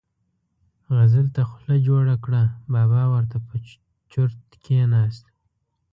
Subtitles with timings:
[0.95, 3.55] غزل ته خوله جوړه کړه، بابا ور ته په
[4.11, 5.25] چرت کېناست.